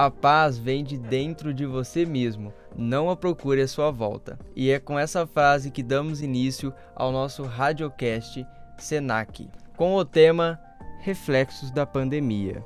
[0.00, 4.38] A paz vem de dentro de você mesmo, não a procure à sua volta.
[4.56, 8.46] E é com essa frase que damos início ao nosso radiocast
[8.78, 10.58] Senac, com o tema
[11.00, 12.64] Reflexos da Pandemia.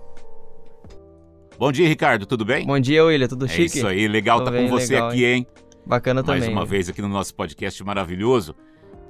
[1.59, 2.65] Bom dia, Ricardo, tudo bem?
[2.65, 3.79] Bom dia, William, tudo é chique?
[3.79, 5.47] isso aí, legal estar tá com você legal, aqui, hein?
[5.85, 6.55] Bacana Mais também.
[6.55, 8.55] Mais uma vez aqui no nosso podcast maravilhoso.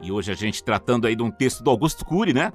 [0.01, 2.55] E hoje a gente tratando aí de um texto do Augusto Cury, né?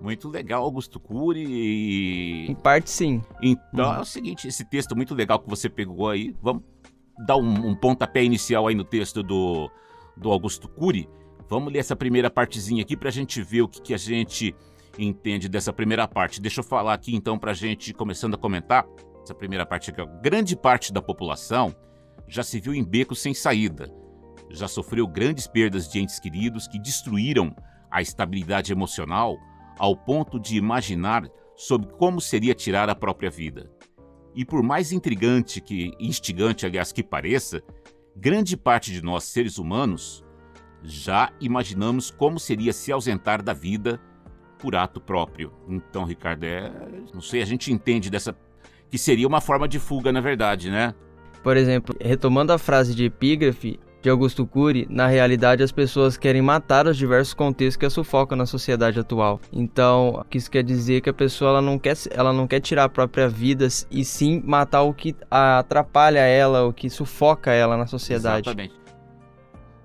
[0.00, 1.44] Muito legal, Augusto Cury.
[1.46, 2.46] E...
[2.50, 3.22] Em parte, sim.
[3.42, 3.96] Então uhum.
[3.96, 6.62] é o seguinte: esse texto muito legal que você pegou aí, vamos
[7.26, 9.70] dar um, um pontapé inicial aí no texto do,
[10.16, 11.08] do Augusto Cury.
[11.48, 14.54] Vamos ler essa primeira partezinha aqui para a gente ver o que, que a gente
[14.98, 16.40] entende dessa primeira parte.
[16.40, 18.86] Deixa eu falar aqui então para a gente começando a comentar
[19.22, 20.04] essa primeira parte aqui.
[20.22, 21.74] Grande parte da população
[22.26, 23.92] já se viu em becos sem saída,
[24.50, 27.54] já sofreu grandes perdas de entes queridos que destruíram
[27.90, 29.36] a estabilidade emocional
[29.78, 33.70] ao ponto de imaginar sobre como seria tirar a própria vida.
[34.34, 37.62] E por mais intrigante que instigante, aliás, que pareça,
[38.16, 40.24] grande parte de nós seres humanos
[40.82, 44.00] já imaginamos como seria se ausentar da vida
[44.58, 45.52] por ato próprio.
[45.68, 46.70] Então, Ricardo, é,
[47.12, 48.36] não sei, a gente entende dessa
[48.90, 50.94] que seria uma forma de fuga, na verdade, né?
[51.42, 56.42] Por exemplo, retomando a frase de epígrafe, de Augusto Cury, na realidade as pessoas querem
[56.42, 59.40] matar os diversos contextos que a sufocam na sociedade atual.
[59.50, 62.88] Então, isso quer dizer que a pessoa ela não quer, ela não quer tirar a
[62.90, 68.46] própria vida e sim matar o que atrapalha ela, o que sufoca ela na sociedade.
[68.46, 68.74] Exatamente.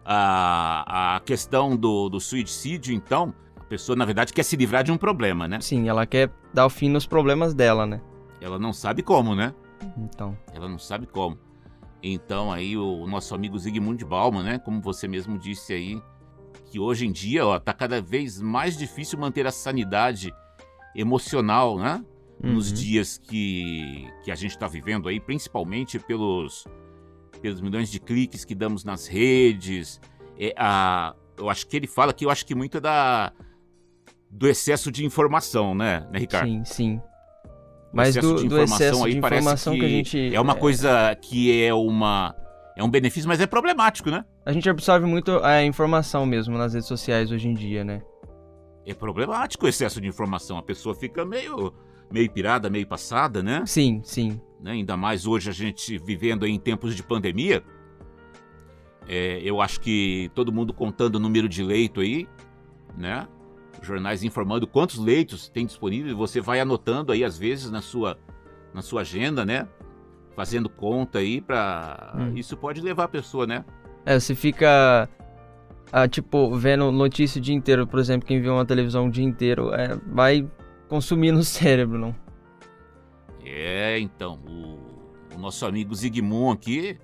[0.04, 4.92] A, a questão do, do suicídio, então, a pessoa na verdade quer se livrar de
[4.92, 5.62] um problema, né?
[5.62, 8.02] Sim, ela quer dar o fim nos problemas dela, né?
[8.42, 9.54] Ela não sabe como, né?
[9.98, 10.38] Então.
[10.54, 11.38] Ela não sabe como.
[12.02, 16.02] Então aí o nosso amigo Zygmunt Bauman, né, como você mesmo disse aí,
[16.70, 20.34] que hoje em dia, ó, tá cada vez mais difícil manter a sanidade
[20.96, 22.04] emocional, né?
[22.42, 22.54] Uhum.
[22.54, 26.66] Nos dias que, que a gente está vivendo aí, principalmente pelos,
[27.42, 30.00] pelos milhões de cliques que damos nas redes.
[30.38, 33.34] É, a, eu acho que ele fala que eu acho que muito é da,
[34.30, 36.48] do excesso de informação, né, né Ricardo?
[36.48, 37.02] Sim, sim.
[37.92, 40.36] Mas do, do excesso de informação que, que, a gente.
[40.36, 40.56] É uma é...
[40.56, 42.36] coisa que é uma.
[42.78, 44.24] É um benefício, mas é problemático, né?
[44.46, 48.02] A gente absorve muito a informação mesmo nas redes sociais hoje em dia, né?
[48.86, 50.58] É problemático o excesso de informação.
[50.58, 51.74] A pessoa fica meio,
[52.12, 53.64] meio pirada, meio passada, né?
[53.66, 54.40] Sim, sim.
[54.62, 54.72] Né?
[54.72, 57.64] Ainda mais hoje a gente vivendo em tempos de pandemia.
[59.08, 62.28] É, eu acho que todo mundo contando o número de leito aí,
[62.98, 63.28] né?
[63.88, 68.18] Jornais informando quantos leitos tem disponível, você vai anotando aí às vezes na sua
[68.74, 69.68] na sua agenda, né?
[70.36, 72.34] Fazendo conta aí para hum.
[72.36, 73.66] isso pode levar a pessoa, né?
[74.06, 75.10] É, você fica
[75.92, 79.24] ah, tipo vendo notícia o dia inteiro, por exemplo, quem vê uma televisão o dia
[79.24, 80.48] inteiro, é, vai
[80.88, 82.16] consumir no cérebro, não?
[83.44, 86.98] É, então, o, o nosso amigo Zygmunt aqui,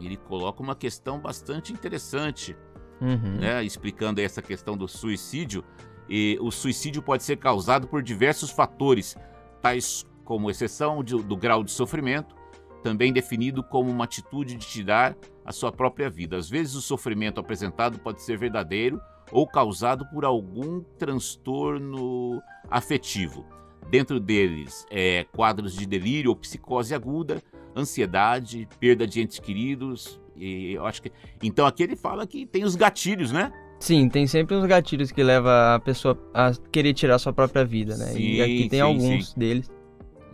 [0.00, 2.54] ele coloca uma questão bastante interessante,
[3.00, 3.38] uhum.
[3.40, 3.64] né?
[3.64, 5.64] Explicando essa questão do suicídio.
[6.08, 9.16] E o suicídio pode ser causado por diversos fatores,
[9.60, 12.34] tais como exceção de, do grau de sofrimento,
[12.82, 16.36] também definido como uma atitude de tirar a sua própria vida.
[16.36, 23.46] Às vezes, o sofrimento apresentado pode ser verdadeiro ou causado por algum transtorno afetivo.
[23.90, 27.42] Dentro deles, é, quadros de delírio ou psicose aguda,
[27.74, 30.20] ansiedade, perda de entes queridos.
[30.36, 31.10] E eu acho que
[31.42, 33.52] então aqui ele fala que tem os gatilhos, né?
[33.78, 37.96] Sim, tem sempre uns gatilhos que levam a pessoa a querer tirar sua própria vida,
[37.96, 38.06] né?
[38.06, 39.38] Sim, e aqui tem sim, alguns sim.
[39.38, 39.70] deles.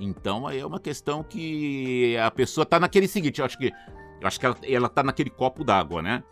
[0.00, 3.72] Então aí é uma questão que a pessoa tá naquele seguinte, eu acho que
[4.20, 6.22] eu acho que ela, ela tá naquele copo d'água, né?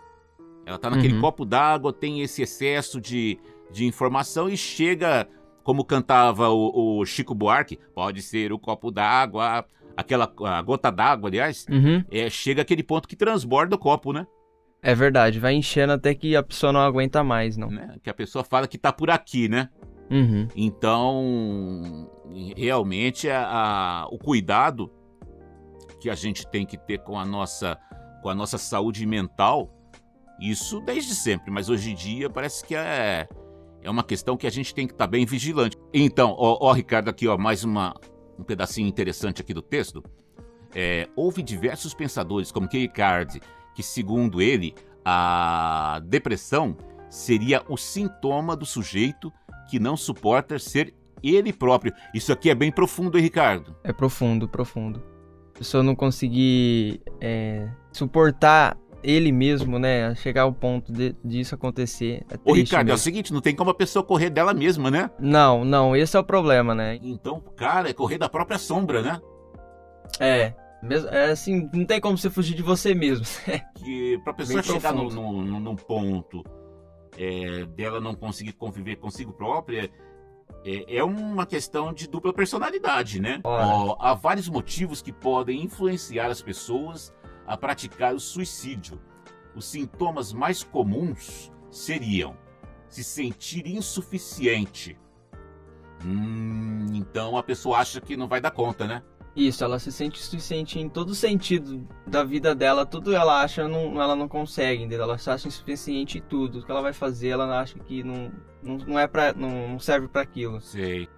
[0.64, 1.20] Ela tá naquele uhum.
[1.20, 3.38] copo d'água, tem esse excesso de,
[3.70, 5.28] de informação e chega,
[5.62, 10.26] como cantava o, o Chico Buarque, pode ser o copo d'água, aquela
[10.62, 12.04] gota d'água, aliás, uhum.
[12.10, 14.26] é, chega aquele ponto que transborda o copo, né?
[14.82, 17.69] É verdade, vai enchendo até que a pessoa não aguenta mais, não.
[17.69, 17.97] Né?
[18.03, 19.69] Que a pessoa fala que tá por aqui, né?
[20.10, 20.48] Uhum.
[20.56, 22.10] Então,
[22.56, 24.91] realmente, a, a, o cuidado
[26.00, 27.78] que a gente tem que ter com a nossa,
[28.22, 29.72] com a nossa saúde mental,
[30.41, 33.28] isso desde sempre, mas hoje em dia parece que é,
[33.80, 35.78] é uma questão que a gente tem que estar tá bem vigilante.
[35.95, 37.95] Então, ó, ó, Ricardo, aqui, ó, mais uma,
[38.36, 40.03] um pedacinho interessante aqui do texto.
[40.74, 43.41] É, houve diversos pensadores, como Kierkegaard,
[43.74, 44.74] que, segundo ele,
[45.04, 46.77] a depressão
[47.09, 49.33] seria o sintoma do sujeito
[49.69, 51.92] que não suporta ser ele próprio.
[52.13, 53.77] Isso aqui é bem profundo, hein, Ricardo?
[53.84, 55.03] É profundo, profundo.
[55.54, 60.15] A pessoa não conseguir é, suportar ele mesmo, né?
[60.15, 62.25] Chegar ao ponto de, disso acontecer.
[62.30, 62.92] É Ô, Ricardo, mesmo.
[62.92, 65.10] é o seguinte, não tem como a pessoa correr dela mesma, né?
[65.18, 66.98] Não, não, esse é o problema, né?
[67.03, 69.21] Então, cara, é correr da própria sombra, né?
[70.21, 70.54] É,
[71.10, 73.24] É assim, não tem como você fugir de você mesmo.
[73.76, 76.42] que pra pessoa Bem chegar no, no, num ponto
[77.16, 79.90] é, dela não conseguir conviver consigo própria,
[80.64, 83.40] é, é uma questão de dupla personalidade, né?
[83.44, 87.14] Ó, há vários motivos que podem influenciar as pessoas
[87.46, 89.00] a praticar o suicídio.
[89.54, 92.36] Os sintomas mais comuns seriam
[92.88, 94.98] se sentir insuficiente.
[96.04, 99.02] Hum, então a pessoa acha que não vai dar conta, né?
[99.34, 104.00] Isso, ela se sente insuficiente em todo sentido da vida dela, tudo ela acha, não,
[104.00, 105.04] ela não consegue, entendeu?
[105.04, 106.58] Ela se acha insuficiente em tudo.
[106.58, 108.30] O que ela vai fazer, ela acha que não,
[108.62, 110.60] não, não é para não serve para aquilo.
[110.60, 111.08] Sei.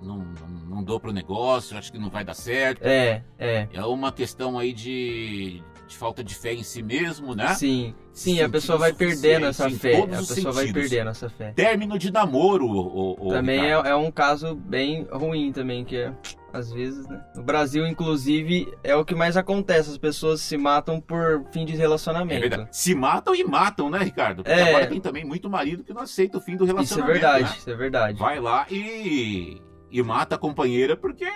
[0.00, 2.84] Não, não, não dou pro negócio, acho que não vai dar certo.
[2.84, 3.68] É, é.
[3.72, 7.54] É uma questão aí de, de falta de fé em si mesmo, né?
[7.54, 9.98] Sim, sim, a pessoa vai perdendo essa fé.
[9.98, 10.54] A pessoa sentidos.
[10.54, 11.52] vai perdendo essa fé.
[11.52, 16.12] Término de namoro, o, o Também é, é, um caso bem ruim também, que é
[16.52, 17.20] às vezes, né?
[17.34, 19.90] No Brasil, inclusive, é o que mais acontece.
[19.90, 22.44] As pessoas se matam por fim de relacionamento.
[22.44, 22.68] É verdade.
[22.72, 24.42] Se matam e matam, né, Ricardo?
[24.42, 24.68] Porque é.
[24.68, 27.18] agora tem também muito marido que não aceita o fim do relacionamento.
[27.18, 27.56] Isso é verdade, né?
[27.56, 28.18] isso é verdade.
[28.18, 29.60] Vai lá e,
[29.90, 31.26] e mata a companheira porque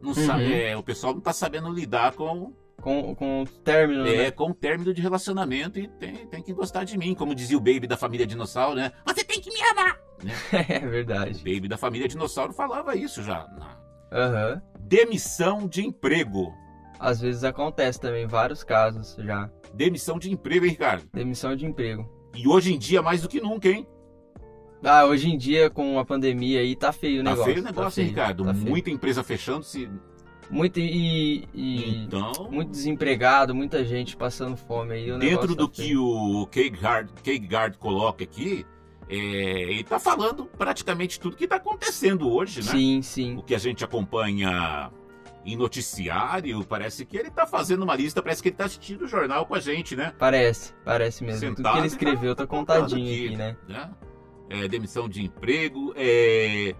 [0.00, 0.14] não uhum.
[0.14, 4.30] sabe, é, o pessoal não tá sabendo lidar com com, com o término, É, né?
[4.30, 7.14] com o término de relacionamento e tem, tem que gostar de mim.
[7.14, 8.92] Como dizia o Baby da família Dinossauro, né?
[9.06, 9.98] Você tem que me amar!
[10.24, 10.32] Né?
[10.68, 11.32] é verdade.
[11.40, 13.84] O Baby da família Dinossauro falava isso já na,
[14.14, 14.60] Uhum.
[14.80, 16.52] Demissão de emprego.
[17.00, 19.50] Às vezes acontece também, vários casos já.
[19.74, 21.04] Demissão de emprego, hein, Ricardo?
[21.12, 22.08] Demissão de emprego.
[22.34, 23.86] E hoje em dia mais do que nunca, hein?
[24.84, 27.52] Ah, hoje em dia com a pandemia aí tá feio o tá negócio.
[27.52, 28.44] Feio o negócio, tá feio, Ricardo.
[28.44, 29.90] Tá muita empresa fechando-se.
[30.50, 35.18] Muito e, e então, muito desempregado, muita gente passando fome aí.
[35.18, 38.66] dentro do tá que o Keigard coloca aqui,
[39.08, 42.72] é, ele está falando praticamente tudo que está acontecendo hoje, né?
[42.72, 43.36] Sim, sim.
[43.36, 44.90] O que a gente acompanha
[45.44, 49.06] em noticiário, parece que ele está fazendo uma lista, parece que ele está assistindo o
[49.06, 50.14] jornal com a gente, né?
[50.18, 51.40] Parece, parece mesmo.
[51.40, 53.56] Sentado, tudo que ele escreveu tá contadinho aqui, aqui né?
[53.68, 53.90] né?
[54.48, 56.74] É, demissão de emprego, é,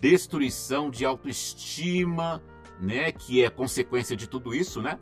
[0.00, 2.42] destruição de autoestima,
[2.80, 3.12] né?
[3.12, 4.98] Que é consequência de tudo isso, né?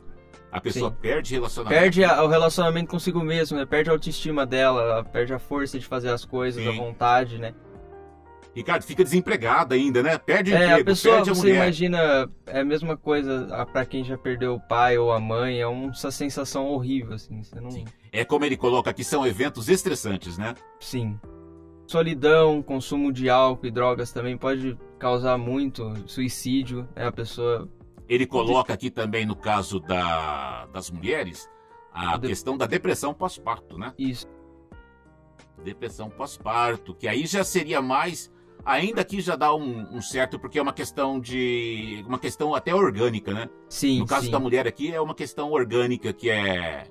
[0.51, 0.97] A pessoa Sim.
[0.99, 1.81] perde relacionamento.
[1.81, 3.65] Perde a, o relacionamento consigo mesmo, né?
[3.65, 6.69] Perde a autoestima dela, perde a força de fazer as coisas, Sim.
[6.69, 7.53] a vontade, né?
[8.55, 10.17] Ricardo, fica desempregada ainda, né?
[10.17, 13.85] Perde o é, emprego, a pessoa, perde a você imagina, é a mesma coisa para
[13.85, 17.43] quem já perdeu o pai ou a mãe, é uma sensação horrível, assim.
[17.43, 17.69] Você não...
[17.69, 17.85] Sim.
[18.11, 20.55] É como ele coloca aqui, são eventos estressantes, né?
[20.79, 21.19] Sim.
[21.89, 27.67] Solidão, consumo de álcool e drogas também pode causar muito suicídio, é a pessoa
[28.07, 31.49] ele coloca aqui também, no caso da, das mulheres,
[31.91, 32.27] a de...
[32.27, 33.91] questão da depressão pós-parto, né?
[33.97, 34.27] Isso.
[35.63, 38.31] Depressão pós-parto, que aí já seria mais.
[38.63, 42.05] Ainda que já dá um, um, certo, porque é uma questão de.
[42.07, 43.49] uma questão até orgânica, né?
[43.67, 43.97] Sim.
[43.97, 44.31] No caso sim.
[44.31, 46.87] da mulher aqui, é uma questão orgânica, que é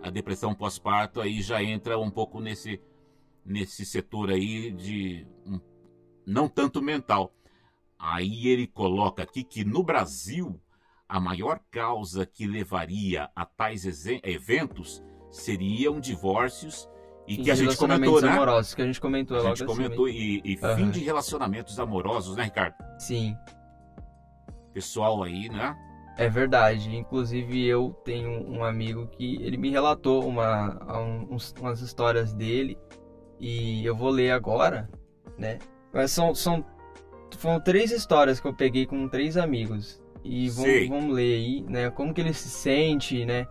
[0.00, 2.80] a depressão pós-parto, aí já entra um pouco nesse,
[3.44, 5.26] nesse setor aí de.
[5.46, 5.60] Um,
[6.26, 7.34] não tanto mental.
[7.98, 10.60] Aí ele coloca aqui que no Brasil
[11.08, 13.84] a maior causa que levaria a tais
[14.24, 16.88] eventos seriam divórcios
[17.26, 18.30] e que a gente comentou, né?
[18.30, 20.76] amorosos, que a gente comentou a gente comentou e, e uhum.
[20.76, 22.74] fim de relacionamentos amorosos, né, Ricardo?
[22.98, 23.36] Sim.
[24.72, 25.76] Pessoal aí, né?
[26.16, 26.94] É verdade.
[26.94, 30.78] Inclusive eu tenho um amigo que ele me relatou uma,
[31.30, 32.78] uns, umas histórias dele
[33.42, 34.88] e eu vou ler agora,
[35.36, 35.58] né?
[35.92, 36.64] Mas são, são
[37.36, 40.00] foram três histórias que eu peguei com três amigos.
[40.22, 41.90] E vamos, vamos ler aí, né?
[41.90, 43.44] Como que ele se sente, né?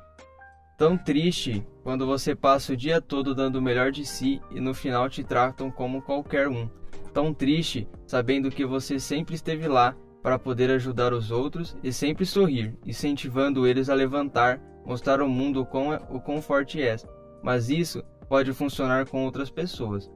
[0.77, 4.73] Tão triste quando você passa o dia todo dando o melhor de si e no
[4.73, 6.69] final te tratam como qualquer um.
[7.13, 9.93] Tão triste sabendo que você sempre esteve lá
[10.23, 15.61] para poder ajudar os outros e sempre sorrir, incentivando eles a levantar, mostrar ao mundo
[15.61, 17.05] o quão, é, o quão forte és.
[17.43, 20.09] Mas isso pode funcionar com outras pessoas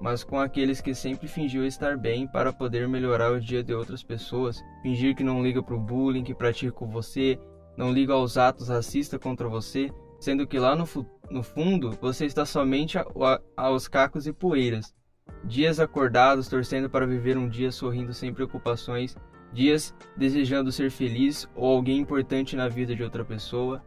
[0.00, 4.02] mas com aqueles que sempre fingiu estar bem para poder melhorar o dia de outras
[4.02, 7.38] pessoas, fingir que não liga para o bullying que pratica com você,
[7.76, 10.84] não liga aos atos racistas contra você, sendo que lá no,
[11.30, 14.94] no fundo você está somente a, a, aos cacos e poeiras.
[15.44, 19.16] Dias acordados torcendo para viver um dia sorrindo sem preocupações,
[19.52, 23.82] dias desejando ser feliz ou alguém importante na vida de outra pessoa.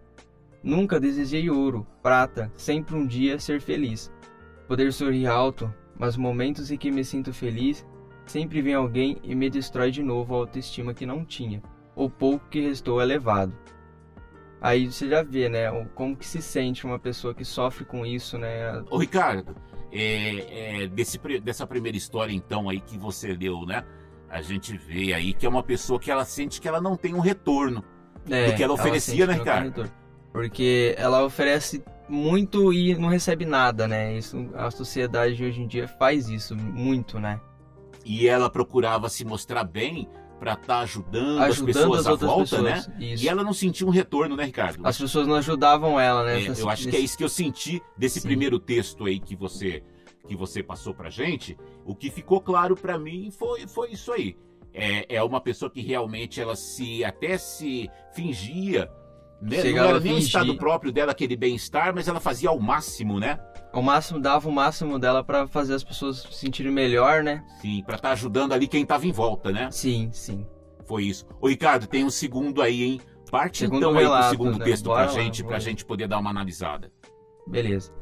[0.63, 4.11] Nunca desejei ouro, prata, sempre um dia ser feliz.
[4.67, 7.85] Poder sorrir alto, mas momentos em que me sinto feliz,
[8.25, 11.61] sempre vem alguém e me destrói de novo a autoestima que não tinha.
[11.95, 13.53] O pouco que restou é levado.
[14.61, 18.37] Aí você já vê, né, como que se sente uma pessoa que sofre com isso,
[18.37, 18.83] né?
[18.91, 19.55] Ô Ricardo,
[19.91, 23.83] é, é, desse, dessa primeira história então aí que você leu, né?
[24.29, 27.15] A gente vê aí que é uma pessoa que ela sente que ela não tem
[27.15, 27.83] um retorno.
[28.29, 29.73] é, do que ela oferecia, ela né, cara?
[30.31, 34.17] Porque ela oferece muito e não recebe nada, né?
[34.17, 37.39] Isso, a sociedade de hoje em dia faz isso muito, né?
[38.05, 40.07] E ela procurava se mostrar bem
[40.39, 42.73] para estar tá ajudando, ajudando, as pessoas à volta, né?
[42.73, 42.87] pessoas.
[42.97, 43.05] né?
[43.13, 43.23] Isso.
[43.23, 44.81] E ela não sentia um retorno, né, Ricardo?
[44.83, 46.43] As pessoas não ajudavam ela, né?
[46.43, 48.27] É, eu acho que é isso que eu senti desse Sim.
[48.27, 49.83] primeiro texto aí que você
[50.27, 51.57] que você passou pra gente.
[51.85, 54.35] O que ficou claro para mim foi, foi isso aí.
[54.73, 58.89] É, é uma pessoa que realmente ela se até se fingia
[59.41, 59.63] né?
[59.63, 63.39] Não era nem o estado próprio dela, aquele bem-estar, mas ela fazia ao máximo, né?
[63.73, 67.43] Ao máximo, dava o máximo dela para fazer as pessoas se sentirem melhor, né?
[67.61, 69.71] Sim, para estar tá ajudando ali quem tava em volta, né?
[69.71, 70.45] Sim, sim.
[70.85, 71.25] Foi isso.
[71.39, 73.01] Ô, Ricardo, tem um segundo aí, hein?
[73.31, 74.65] Parte segundo então relato, aí pro segundo né?
[74.65, 76.91] texto Bora pra lá, gente, pra gente poder dar uma analisada.
[77.47, 77.93] Beleza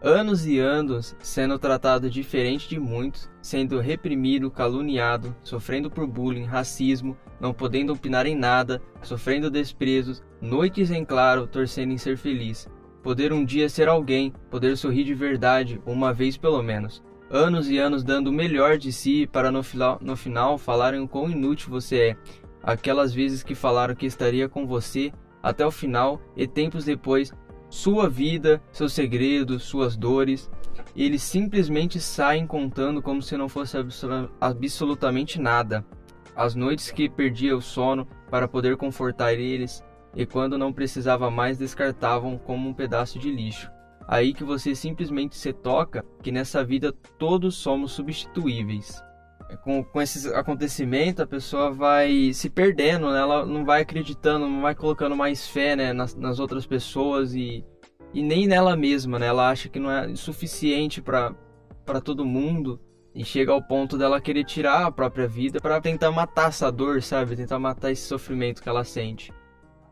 [0.00, 7.16] anos e anos sendo tratado diferente de muitos, sendo reprimido, caluniado, sofrendo por bullying, racismo,
[7.40, 12.68] não podendo opinar em nada, sofrendo desprezos, noites em claro, torcendo em ser feliz.
[13.02, 17.02] Poder um dia ser alguém, poder sorrir de verdade, uma vez pelo menos.
[17.30, 21.08] Anos e anos dando o melhor de si para no final, no final falarem o
[21.08, 22.16] quão inútil você é.
[22.62, 27.32] Aquelas vezes que falaram que estaria com você até o final e tempos depois
[27.70, 30.50] sua vida, seus segredos, suas dores.
[30.96, 33.76] Eles simplesmente saem contando como se não fosse
[34.40, 35.84] absolutamente nada.
[36.38, 39.82] As noites que perdia o sono para poder confortar eles,
[40.14, 43.68] e quando não precisava mais descartavam como um pedaço de lixo.
[44.06, 49.02] Aí que você simplesmente se toca que nessa vida todos somos substituíveis.
[49.64, 53.18] Com, com esses acontecimentos, a pessoa vai se perdendo, né?
[53.18, 55.92] ela não vai acreditando, não vai colocando mais fé né?
[55.92, 57.64] nas, nas outras pessoas e,
[58.14, 59.18] e nem nela mesma.
[59.18, 59.26] Né?
[59.26, 61.34] Ela acha que não é suficiente para
[62.00, 62.78] todo mundo
[63.14, 67.02] e chega ao ponto dela querer tirar a própria vida para tentar matar essa dor,
[67.02, 67.36] sabe?
[67.36, 69.32] Tentar matar esse sofrimento que ela sente.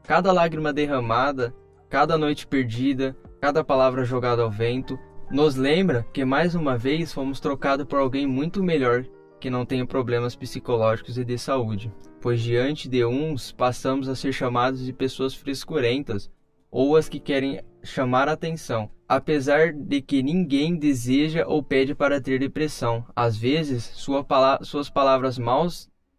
[0.02, 1.54] Cada lágrima derramada,
[1.88, 4.98] cada noite perdida, cada palavra jogada ao vento,
[5.30, 9.04] nos lembra que mais uma vez fomos trocados por alguém muito melhor
[9.40, 14.32] que não tenham problemas psicológicos e de saúde, pois diante de uns passamos a ser
[14.32, 16.30] chamados de pessoas frescurentas
[16.70, 22.20] ou as que querem chamar a atenção, apesar de que ninguém deseja ou pede para
[22.20, 23.04] ter depressão.
[23.14, 25.66] Às vezes, sua pala suas palavras mal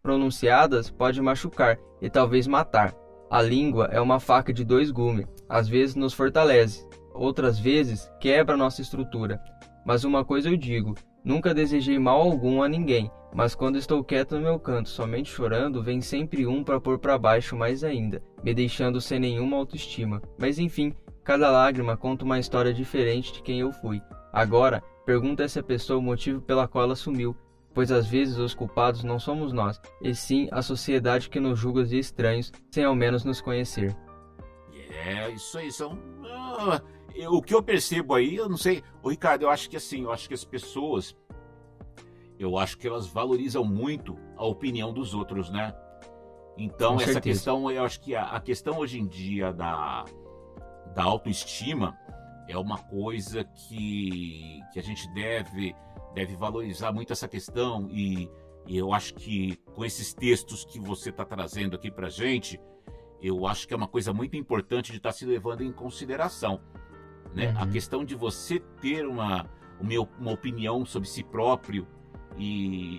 [0.02, 2.94] pronunciadas podem machucar e talvez matar.
[3.30, 8.56] A língua é uma faca de dois gumes, às vezes nos fortalece, outras vezes quebra
[8.56, 9.40] nossa estrutura.
[9.84, 10.94] Mas uma coisa eu digo:
[11.28, 15.82] Nunca desejei mal algum a ninguém, mas quando estou quieto no meu canto, somente chorando,
[15.82, 20.22] vem sempre um para pôr para baixo mais ainda, me deixando sem nenhuma autoestima.
[20.38, 20.94] Mas enfim,
[21.28, 24.00] cada lágrima conta uma história diferente de quem eu fui.
[24.32, 27.36] Agora, pergunta a essa pessoa o motivo pela qual ela sumiu,
[27.74, 31.84] pois às vezes os culpados não somos nós, e sim a sociedade que nos julga
[31.84, 33.94] de estranhos, sem ao menos nos conhecer.
[35.04, 35.98] É, isso aí são.
[36.24, 36.80] Ah,
[37.28, 38.82] o que eu percebo aí, eu não sei.
[39.02, 41.14] O Ricardo, eu acho que assim, eu acho que as pessoas.
[42.38, 45.74] Eu acho que elas valorizam muito a opinião dos outros, né?
[46.56, 47.34] Então, Com essa certeza.
[47.34, 50.04] questão, eu acho que a, a, questão hoje em dia da,
[50.94, 51.98] da autoestima
[52.48, 55.74] é uma coisa que, que a gente deve,
[56.14, 57.88] deve valorizar muito essa questão.
[57.90, 58.28] E,
[58.66, 62.60] e eu acho que com esses textos que você está trazendo aqui para gente,
[63.20, 66.60] eu acho que é uma coisa muito importante de estar tá se levando em consideração.
[67.34, 67.50] Né?
[67.50, 67.58] Uhum.
[67.58, 69.48] A questão de você ter uma,
[70.18, 71.86] uma opinião sobre si próprio
[72.36, 72.98] e.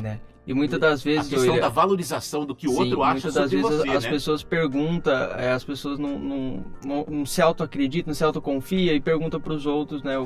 [0.00, 0.20] Né?
[0.46, 1.32] E muitas das vezes.
[1.32, 4.10] A questão da valorização do que o outro acha muitas das vezes você, as né?
[4.10, 9.00] pessoas perguntam, é, as pessoas não, não, não, não se auto-acreditam, não se autoconfia e
[9.00, 10.18] perguntam para os outros, né?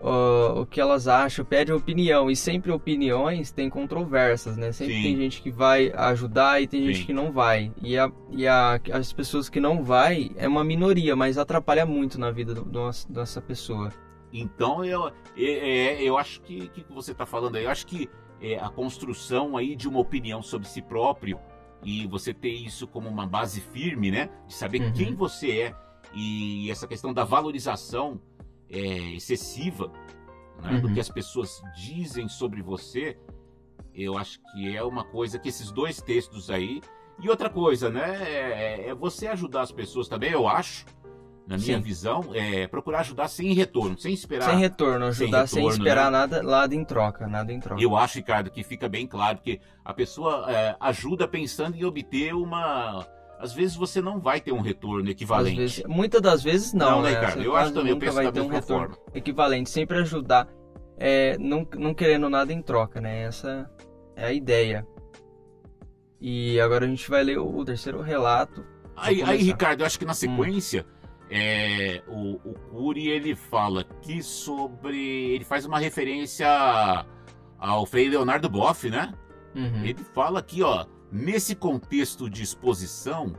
[0.00, 2.30] o, o que elas acham, pede opinião.
[2.30, 4.72] E sempre opiniões tem controvérsias, né?
[4.72, 5.02] Sempre Sim.
[5.02, 6.86] tem gente que vai ajudar e tem Sim.
[6.92, 7.72] gente que não vai.
[7.82, 12.18] E, a, e a, as pessoas que não vai é uma minoria, mas atrapalha muito
[12.18, 13.90] na vida do, do, dessa pessoa.
[14.32, 18.08] Então eu, é, eu acho que que você está falando aí, eu acho que
[18.40, 21.38] é, a construção aí de uma opinião sobre si próprio
[21.82, 24.30] e você ter isso como uma base firme, né?
[24.46, 24.92] De saber uhum.
[24.92, 25.76] quem você é
[26.14, 28.20] e essa questão da valorização
[28.68, 28.78] é,
[29.14, 29.92] excessiva
[30.62, 30.80] né, uhum.
[30.80, 33.18] do que as pessoas dizem sobre você,
[33.94, 36.80] eu acho que é uma coisa que esses dois textos aí.
[37.20, 38.22] E outra coisa, né?
[38.22, 40.86] É, é você ajudar as pessoas também, eu acho,
[41.48, 41.80] na minha Sim.
[41.80, 44.50] visão, é procurar ajudar sem retorno, sem esperar.
[44.50, 46.18] Sem retorno, ajudar sem, retorno, sem esperar né?
[46.18, 47.82] nada, nada em troca, nada em troca.
[47.82, 52.34] Eu acho, Ricardo, que fica bem claro que a pessoa é, ajuda pensando em obter
[52.34, 53.06] uma
[53.40, 55.56] às vezes você não vai ter um retorno equivalente.
[55.56, 57.12] Vezes, muitas das vezes não, não né?
[57.12, 57.40] né cara?
[57.40, 59.12] Eu acho também, eu penso vai da ter um retorno forma.
[59.14, 60.48] equivalente, sempre ajudar,
[60.98, 63.22] é, não, não querendo nada em troca, né?
[63.22, 63.70] Essa
[64.14, 64.86] é a ideia.
[66.20, 68.62] E agora a gente vai ler o terceiro relato,
[69.00, 70.14] Aí, aí, Ricardo, eu acho que na hum.
[70.14, 70.97] sequência, hum.
[71.30, 74.98] É, o, o Cury ele fala aqui sobre.
[75.34, 76.48] Ele faz uma referência
[77.58, 79.12] ao Frei Leonardo Boff, né?
[79.54, 79.84] Uhum.
[79.84, 80.86] Ele fala aqui, ó.
[81.10, 83.34] Nesse contexto de exposição,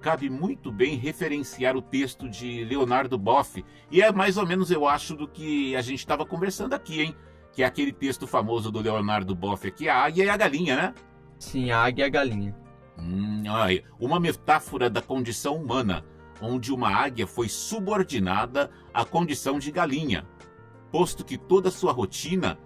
[0.00, 3.64] cabe muito bem referenciar o texto de Leonardo Boff.
[3.90, 7.16] E é mais ou menos, eu acho, do que a gente estava conversando aqui, hein?
[7.52, 10.94] Que é aquele texto famoso do Leonardo Boff aqui, a águia e a galinha, né?
[11.38, 12.54] Sim, a águia e a galinha.
[12.98, 13.42] Hum,
[13.98, 16.04] uma metáfora da condição humana,
[16.44, 20.26] onde uma águia foi subordinada à condição de galinha,
[20.90, 22.58] posto que toda sua rotina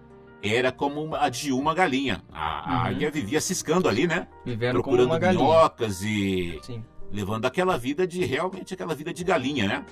[0.42, 2.22] era como a de uma galinha.
[2.32, 2.76] A, uhum.
[2.86, 4.28] águia vivia ciscando ali, né?
[4.44, 6.84] Vivendo Procurando como minhocas e Sim.
[7.10, 9.86] levando aquela vida de realmente aquela vida de galinha, né?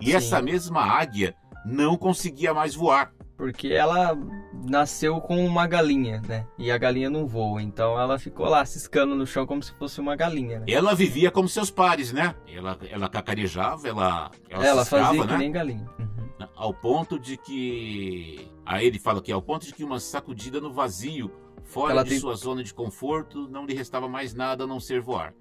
[0.00, 0.12] E Sim.
[0.14, 3.12] essa mesma águia não conseguia mais voar.
[3.40, 4.14] Porque ela
[4.68, 6.46] nasceu com uma galinha, né?
[6.58, 7.62] E a galinha não voa.
[7.62, 10.66] Então ela ficou lá ciscando no chão como se fosse uma galinha, né?
[10.68, 12.34] Ela vivia como seus pares, né?
[12.46, 14.30] Ela, ela cacarejava, ela.
[14.46, 15.32] Ela, ela ciscava, fazia né?
[15.32, 15.88] que nem galinha.
[15.98, 16.48] Uhum.
[16.54, 18.46] Ao ponto de que.
[18.66, 21.32] Aí ele fala que ao ponto de que uma sacudida no vazio,
[21.64, 22.18] fora ela de tem...
[22.18, 25.32] sua zona de conforto, não lhe restava mais nada a não ser voar.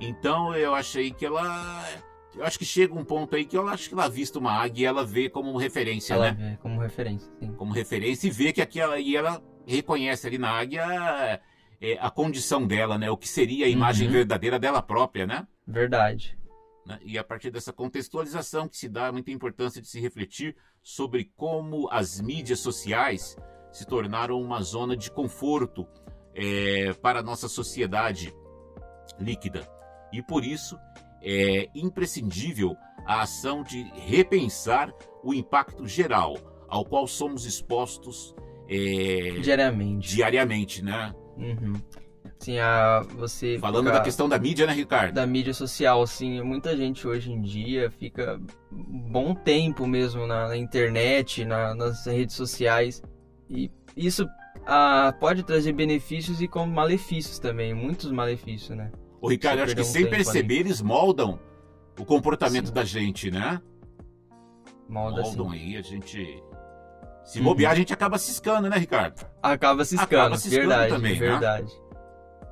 [0.00, 1.86] Então eu achei que ela
[2.36, 4.82] eu acho que chega um ponto aí que eu acho que ela vista uma águia
[4.82, 6.50] e ela vê como referência, ela né?
[6.50, 7.52] Vê como referência, sim.
[7.54, 11.40] Como referência e vê que aquela e ela reconhece ali na águia
[11.80, 13.10] é, a condição dela, né?
[13.10, 14.12] O que seria a imagem uhum.
[14.12, 15.46] verdadeira dela própria, né?
[15.66, 16.36] Verdade.
[16.86, 16.98] Né?
[17.02, 21.88] E a partir dessa contextualização que se dá muita importância de se refletir sobre como
[21.90, 23.36] as mídias sociais
[23.72, 25.86] se tornaram uma zona de conforto
[26.34, 28.34] é, para a nossa sociedade
[29.18, 29.66] líquida.
[30.12, 30.78] E por isso
[31.24, 32.76] é imprescindível
[33.06, 36.36] a ação de repensar o impacto geral
[36.68, 38.34] ao qual somos expostos
[38.68, 40.14] é, diariamente.
[40.14, 41.14] Diariamente, né?
[41.36, 41.74] Uhum.
[42.38, 45.14] Sim, a, você falando da questão da mídia, né, Ricardo?
[45.14, 46.42] Da mídia social, sim.
[46.42, 48.38] Muita gente hoje em dia fica
[48.70, 53.02] bom tempo mesmo na, na internet, na, nas redes sociais
[53.48, 54.28] e isso
[54.66, 58.90] ah, pode trazer benefícios e como malefícios também, muitos malefícios, né?
[59.24, 60.64] O Ricardo, acho que sem perceber, ali.
[60.64, 61.40] eles moldam
[61.98, 62.74] o comportamento sim.
[62.74, 63.58] da gente, né?
[64.86, 66.42] Molda, moldam aí, a gente.
[67.24, 67.44] Se uhum.
[67.46, 69.26] bobear, a gente acaba ciscando, né, Ricardo?
[69.42, 71.18] Acaba ciscando, acaba ciscando verdade, também, né?
[71.18, 71.72] verdade.
[71.72, 71.96] Né?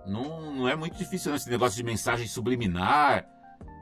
[0.07, 1.37] Não, não é muito difícil, né?
[1.37, 3.27] Esse negócio de mensagem subliminar.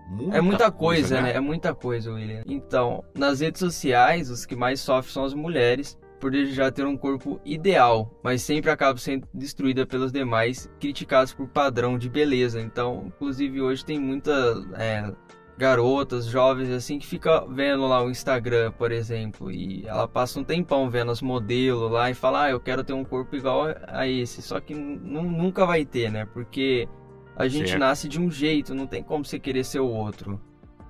[0.09, 1.23] Muita é muita coisa, coisa né?
[1.23, 1.37] né?
[1.37, 2.43] É muita coisa, William.
[2.45, 6.97] Então, nas redes sociais, os que mais sofrem são as mulheres por desejar ter um
[6.97, 12.61] corpo ideal, mas sempre acaba sendo destruída pelos demais, criticados por padrão de beleza.
[12.61, 15.11] Então, inclusive hoje tem muitas é,
[15.57, 20.45] garotas, jovens assim que fica vendo lá o Instagram, por exemplo, e ela passa um
[20.45, 24.07] tempão vendo as modelos lá e fala: "Ah, eu quero ter um corpo igual a
[24.07, 24.43] esse".
[24.43, 26.27] Só que nunca vai ter, né?
[26.27, 26.87] Porque
[27.35, 27.81] a gente certo.
[27.81, 30.41] nasce de um jeito, não tem como você querer ser o outro,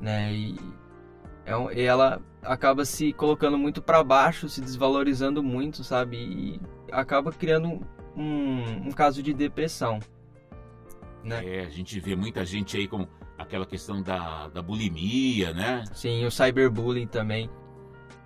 [0.00, 0.32] né?
[0.32, 0.56] E
[1.46, 6.16] é ela acaba se colocando muito para baixo, se desvalorizando muito, sabe?
[6.16, 7.80] E acaba criando
[8.16, 10.00] um, um caso de depressão.
[11.22, 11.58] Né?
[11.58, 15.84] É, a gente vê muita gente aí com aquela questão da, da bulimia, né?
[15.92, 17.50] Sim, o cyberbullying também.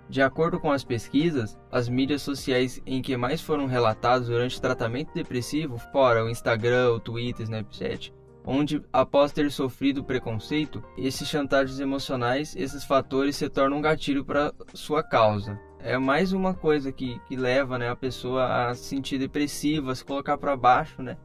[0.07, 4.61] De acordo com as pesquisas, as mídias sociais em que mais foram relatados durante o
[4.61, 8.13] tratamento depressivo, fora o Instagram, o Twitter, Snapchat,
[8.45, 14.53] onde, após ter sofrido preconceito, esses chantagens emocionais, esses fatores se tornam um gatilho para
[14.73, 15.59] sua causa.
[15.79, 19.95] É mais uma coisa que, que leva né, a pessoa a se sentir depressiva, a
[19.95, 21.17] se colocar para baixo, né?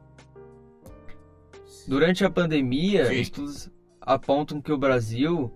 [1.87, 3.21] Durante a pandemia, Sim.
[3.21, 5.51] estudos apontam que o Brasil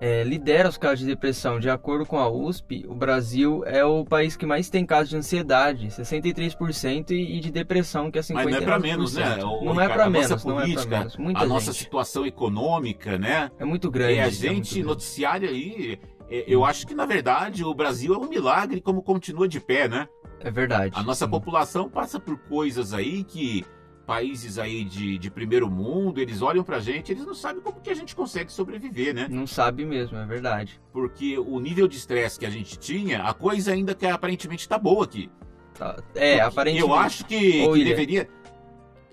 [0.00, 1.58] é, lidera os casos de depressão.
[1.58, 5.16] De acordo com a USP, o Brasil é o país que mais tem casos de
[5.16, 8.34] ansiedade, 63%, e, de depressão, que é 59%.
[8.34, 9.44] Mas não é para menos, né?
[9.44, 11.16] O, não, é para menos, política, não é para menos.
[11.16, 11.52] Muita a gente.
[11.52, 13.50] nossa situação econômica, né?
[13.58, 14.14] É muito grande.
[14.14, 15.98] E a gente, é noticiário aí,
[16.30, 19.88] é, eu acho que, na verdade, o Brasil é um milagre como continua de pé,
[19.88, 20.08] né?
[20.40, 20.92] É verdade.
[20.94, 21.30] A nossa sim.
[21.30, 23.64] população passa por coisas aí que
[24.08, 27.90] países aí de, de primeiro mundo, eles olham pra gente, eles não sabem como que
[27.90, 29.26] a gente consegue sobreviver, né?
[29.28, 30.80] Não sabe mesmo, é verdade.
[30.90, 34.78] Porque o nível de estresse que a gente tinha, a coisa ainda que aparentemente tá
[34.78, 35.30] boa aqui.
[35.74, 35.94] Tá.
[36.14, 36.90] É, Porque aparentemente.
[36.90, 38.26] Eu acho que, que deveria.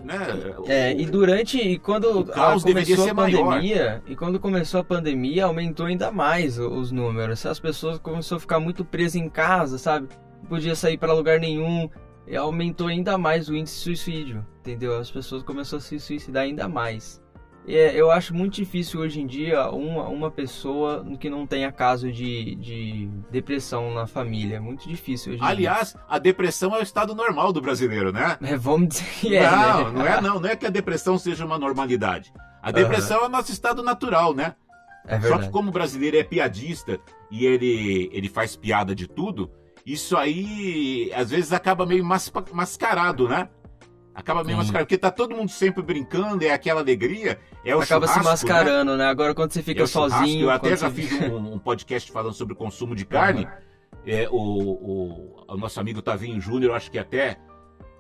[0.01, 0.15] Né,
[0.67, 4.01] é, o, e durante e quando a, começou a pandemia maior.
[4.05, 8.59] e quando começou a pandemia aumentou ainda mais os números as pessoas começaram a ficar
[8.59, 10.09] muito presas em casa sabe
[10.43, 11.89] não podia sair para lugar nenhum
[12.27, 14.97] e aumentou ainda mais o índice de suicídio, entendeu?
[14.97, 17.23] As pessoas começaram a se suicidar ainda mais.
[17.67, 21.71] E é, eu acho muito difícil hoje em dia uma, uma pessoa que não tenha
[21.71, 24.57] caso de, de depressão na família.
[24.57, 26.01] É muito difícil hoje em Aliás, dia.
[26.07, 28.37] a depressão é o estado normal do brasileiro, né?
[28.43, 29.49] É, vamos dizer que é.
[29.49, 29.99] Não, né?
[29.99, 30.39] não é não.
[30.39, 32.31] Não é que a depressão seja uma normalidade.
[32.61, 33.25] A depressão uhum.
[33.25, 34.55] é nosso estado natural, né?
[35.07, 36.99] É Só que como o brasileiro é piadista
[37.31, 39.51] e ele, ele faz piada de tudo,
[39.85, 43.49] isso aí às vezes acaba meio mas, mascarado, né?
[44.15, 48.07] Acaba meio mascarado, porque tá todo mundo sempre brincando, é aquela alegria, é o Acaba
[48.07, 48.23] se né?
[48.23, 49.03] mascarando, né?
[49.03, 49.09] né?
[49.09, 50.45] Agora quando você fica é sozinho...
[50.45, 53.51] Eu até já fiz um, um, podcast falando sobre o consumo de carne, uhum.
[54.07, 57.37] é, o, o, o, nosso amigo Tavinho Júnior, acho que até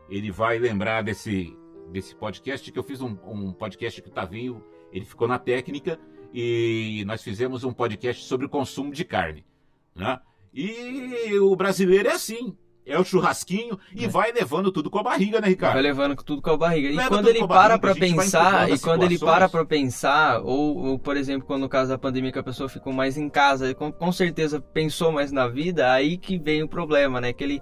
[0.09, 1.53] ele vai lembrar desse,
[1.91, 5.99] desse podcast, que eu fiz um, um podcast que o Tavinho, ele ficou na técnica,
[6.33, 9.45] e nós fizemos um podcast sobre o consumo de carne.
[9.93, 10.17] Né?
[10.55, 12.55] E o brasileiro é assim.
[12.85, 14.07] É o churrasquinho e é.
[14.07, 15.73] vai levando tudo com a barriga, né, Ricardo?
[15.73, 16.89] Vai levando tudo com a barriga.
[16.89, 21.17] E quando ele para para pensar, e quando ele para para pensar, ou, ou, por
[21.17, 24.11] exemplo, quando no caso da pandemia que a pessoa ficou mais em casa, com, com
[24.11, 27.33] certeza pensou mais na vida, aí que vem o problema, né?
[27.33, 27.61] Que ele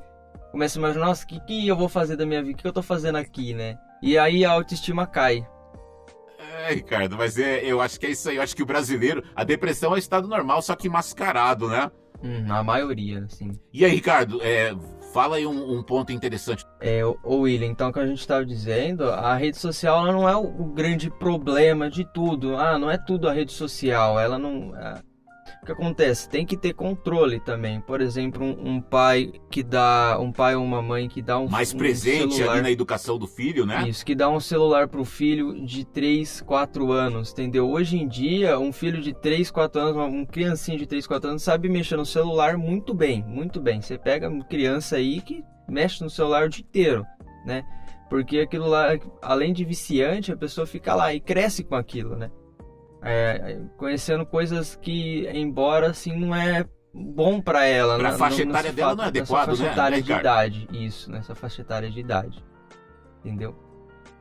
[0.51, 2.59] começa a imaginar, nossa, o que, que eu vou fazer da minha vida?
[2.59, 3.77] O que eu tô fazendo aqui, né?
[4.01, 5.47] E aí a autoestima cai.
[6.37, 8.35] É, Ricardo, mas é, eu acho que é isso aí.
[8.35, 11.89] Eu acho que o brasileiro, a depressão é estado normal, só que mascarado, né?
[12.23, 13.51] Hum, a maioria, sim.
[13.73, 14.73] E aí, Ricardo, é,
[15.13, 16.65] fala aí um, um, ponto interessante.
[16.79, 20.35] É, o William, então, o que a gente estava dizendo, a rede social não é
[20.35, 22.55] o, o, grande problema de tudo.
[22.55, 24.17] Ah, não é tudo a rede social.
[24.17, 24.73] Ela não.
[24.75, 25.01] É
[25.63, 26.29] o que acontece?
[26.29, 27.79] Tem que ter controle também.
[27.79, 31.47] Por exemplo, um, um, pai que dá, um pai ou uma mãe que dá um
[31.47, 33.87] mais presente celular, ali na educação do filho, né?
[33.87, 37.69] Isso, que dá um celular pro filho de 3, 4 anos, entendeu?
[37.69, 41.43] Hoje em dia, um filho de 3, 4 anos, um criancinho de 3, 4 anos
[41.43, 43.81] sabe mexer no celular muito bem, muito bem.
[43.81, 47.05] Você pega uma criança aí que mexe no celular o dia inteiro,
[47.45, 47.63] né?
[48.09, 48.89] Porque aquilo lá,
[49.21, 52.29] além de viciante, a pessoa fica lá e cresce com aquilo, né?
[53.03, 57.97] É, conhecendo coisas que, embora assim, não é bom para ela.
[57.97, 59.71] Pra faixa etária dela não é adequado, faixa né?
[59.71, 62.43] etária né, de idade, isso, nessa faixa etária de idade.
[63.19, 63.55] Entendeu?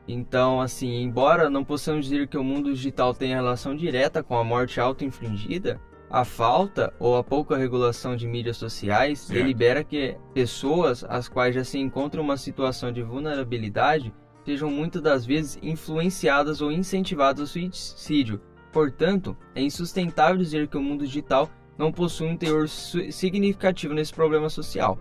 [0.07, 4.43] Então, assim, embora não possamos dizer que o mundo digital tenha relação direta com a
[4.43, 9.39] morte auto-infligida, a falta ou a pouca regulação de mídias sociais certo.
[9.39, 14.13] delibera que pessoas as quais já se encontram em uma situação de vulnerabilidade
[14.45, 18.41] sejam muitas das vezes influenciadas ou incentivadas ao suicídio,
[18.73, 24.49] Portanto, é insustentável dizer que o mundo digital não possui um teor significativo nesse problema
[24.49, 24.97] social.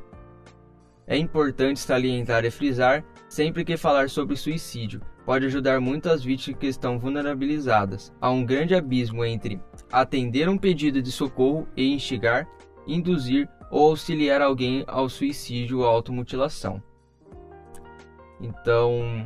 [1.06, 6.60] É importante salientar e frisar sempre que falar sobre suicídio pode ajudar muito as vítimas
[6.60, 8.12] que estão vulnerabilizadas.
[8.20, 12.46] Há um grande abismo entre atender um pedido de socorro e instigar,
[12.86, 16.82] induzir ou auxiliar alguém ao suicídio ou automutilação.
[18.40, 19.24] Então,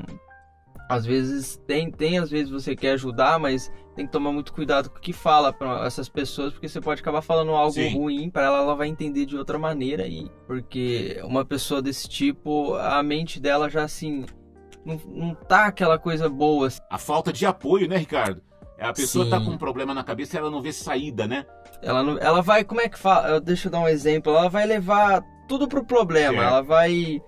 [0.88, 4.90] às vezes tem, tem às vezes você quer ajudar, mas tem que tomar muito cuidado
[4.90, 7.94] com o que fala para essas pessoas, porque você pode acabar falando algo Sim.
[7.94, 12.75] ruim para ela, ela vai entender de outra maneira e porque uma pessoa desse tipo,
[12.75, 14.25] a mente dela já assim
[14.85, 16.68] não, não tá aquela coisa boa.
[16.68, 16.81] Assim.
[16.88, 18.40] A falta de apoio, né, Ricardo?
[18.79, 19.31] A pessoa Sim.
[19.31, 21.46] tá com um problema na cabeça e ela não vê saída, né?
[21.83, 23.40] Ela não, ela vai, como é que fala?
[23.40, 24.33] Deixa eu dar um exemplo.
[24.33, 26.42] Ela vai levar tudo pro problema.
[26.42, 27.20] Ela vai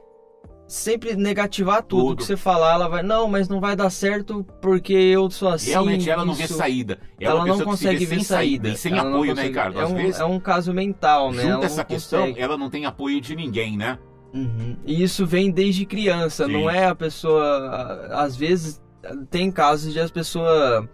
[0.69, 4.45] sempre negativar tudo, tudo, que você falar, ela vai, não, mas não vai dar certo
[4.61, 5.71] porque eu sou assim.
[5.71, 7.01] Realmente ela não vê saída.
[7.19, 8.69] É ela não consegue ver saída.
[8.69, 9.81] E sem ela apoio, né, Ricardo?
[9.81, 11.43] É um, vezes, é um caso mental, né?
[11.43, 13.99] Junto essa questão, ela não tem apoio de ninguém, né?
[14.35, 14.77] Uhum.
[14.85, 16.53] E isso vem desde criança, Sim.
[16.53, 18.07] não é a pessoa.
[18.13, 18.83] Às vezes
[19.31, 20.87] tem casos de as pessoas,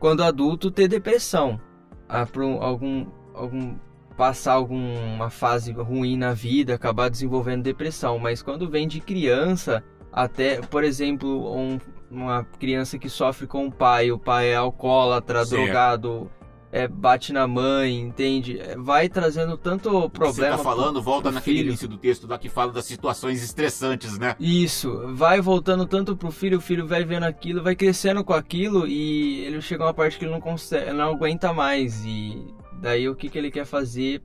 [0.00, 1.60] quando adulto, ter depressão.
[2.08, 3.76] Ah, por algum, algum
[4.20, 10.60] passar alguma fase ruim na vida, acabar desenvolvendo depressão, mas quando vem de criança, até,
[10.60, 11.78] por exemplo, um,
[12.10, 15.64] uma criança que sofre com o pai, o pai é alcoólatra, certo.
[15.64, 16.30] drogado,
[16.70, 18.60] é, bate na mãe, entende?
[18.60, 20.54] É, vai trazendo tanto problema.
[20.54, 21.68] Você tá falando, volta naquele filho.
[21.68, 24.36] início do texto lá que fala das situações estressantes, né?
[24.38, 28.86] Isso, vai voltando tanto pro filho, o filho vai vendo aquilo, vai crescendo com aquilo
[28.86, 33.14] e ele chega uma parte que ele não consegue, não aguenta mais e Daí o
[33.14, 34.22] que, que ele quer fazer?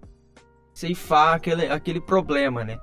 [0.74, 2.80] Ceifar aquele, aquele problema, né?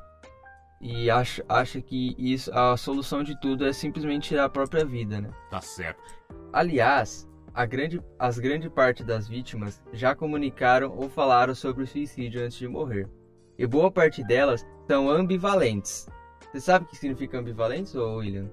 [0.80, 5.20] E acha, acha que isso, a solução de tudo é simplesmente tirar a própria vida,
[5.20, 5.30] né?
[5.50, 6.02] Tá certo.
[6.52, 12.44] Aliás, a grande, as grande parte das vítimas já comunicaram ou falaram sobre o suicídio
[12.44, 13.08] antes de morrer.
[13.56, 16.08] E boa parte delas são ambivalentes.
[16.50, 18.50] Você sabe o que significa ambivalentes, ou William?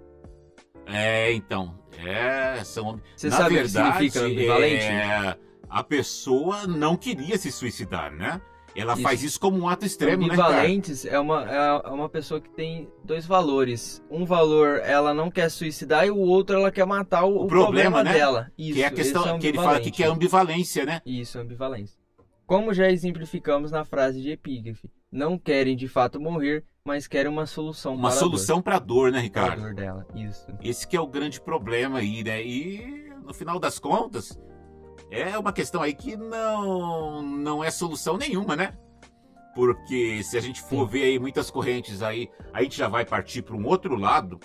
[0.86, 1.78] É, então.
[1.98, 3.02] É, são.
[3.16, 4.86] Você Na sabe verdade, o que significa ambivalente?
[4.86, 8.42] É a pessoa não queria se suicidar, né?
[8.76, 9.02] Ela isso.
[9.02, 12.88] faz isso como um ato extremo, Ambivalentes né, é uma, é uma pessoa que tem
[13.04, 14.02] dois valores.
[14.10, 17.98] Um valor ela não quer suicidar e o outro ela quer matar o, o problema,
[17.98, 18.14] problema né?
[18.14, 18.52] dela.
[18.58, 21.02] Isso, que é a questão é que ele fala aqui que é ambivalência, né?
[21.06, 21.98] Isso, ambivalência.
[22.46, 27.46] Como já exemplificamos na frase de epígrafe, não querem de fato morrer, mas querem uma
[27.46, 29.54] solução uma solução para a dor, né, Ricardo?
[29.54, 30.48] Para a dor dela, isso.
[30.64, 32.44] Esse que é o grande problema aí, né?
[32.44, 34.40] E no final das contas,
[35.12, 38.74] é uma questão aí que não, não é solução nenhuma, né?
[39.56, 43.42] Porque se a gente for ver aí muitas correntes aí, a gente já vai partir
[43.42, 44.40] para um outro lado,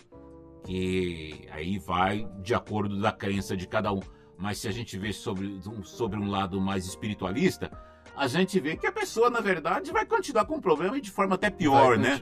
[0.65, 4.01] que aí vai de acordo da crença de cada um.
[4.37, 7.71] Mas se a gente vê sobre, sobre um lado mais espiritualista,
[8.17, 11.11] a gente vê que a pessoa, na verdade, vai continuar com o problema e de
[11.11, 12.21] forma até pior, né?